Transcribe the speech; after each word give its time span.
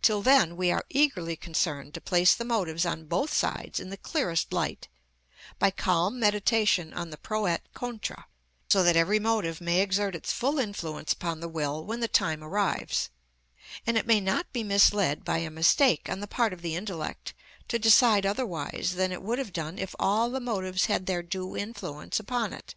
Till 0.00 0.22
then 0.22 0.56
we 0.56 0.72
are 0.72 0.86
eagerly 0.88 1.36
concerned 1.36 1.92
to 1.92 2.00
place 2.00 2.34
the 2.34 2.42
motives 2.42 2.86
on 2.86 3.04
both 3.04 3.30
sides 3.34 3.78
in 3.80 3.90
the 3.90 3.98
clearest 3.98 4.50
light, 4.50 4.88
by 5.58 5.70
calm 5.70 6.18
meditation 6.18 6.94
on 6.94 7.10
the 7.10 7.18
pro 7.18 7.44
et 7.44 7.60
contra, 7.74 8.28
so 8.70 8.82
that 8.82 8.96
every 8.96 9.18
motive 9.18 9.60
may 9.60 9.82
exert 9.82 10.14
its 10.14 10.32
full 10.32 10.58
influence 10.58 11.12
upon 11.12 11.40
the 11.40 11.50
will 11.50 11.84
when 11.84 12.00
the 12.00 12.08
time 12.08 12.42
arrives, 12.42 13.10
and 13.86 13.98
it 13.98 14.06
may 14.06 14.20
not 14.20 14.50
be 14.54 14.62
misled 14.64 15.22
by 15.22 15.36
a 15.36 15.50
mistake 15.50 16.08
on 16.08 16.20
the 16.20 16.26
part 16.26 16.54
of 16.54 16.62
the 16.62 16.74
intellect 16.74 17.34
to 17.68 17.78
decide 17.78 18.24
otherwise 18.24 18.94
than 18.94 19.12
it 19.12 19.22
would 19.22 19.38
have 19.38 19.52
done 19.52 19.78
if 19.78 19.94
all 19.98 20.30
the 20.30 20.40
motives 20.40 20.86
had 20.86 21.04
their 21.04 21.22
due 21.22 21.54
influence 21.54 22.18
upon 22.18 22.54
it. 22.54 22.74